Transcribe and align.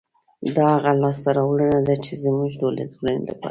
دا 0.55 0.65
هغه 0.75 0.91
لاسته 1.01 1.29
راوړنه 1.37 1.79
ده، 1.87 1.95
چې 2.05 2.13
زموږ 2.23 2.51
د 2.57 2.81
ټولنې 2.93 3.21
لپاره 3.29 3.49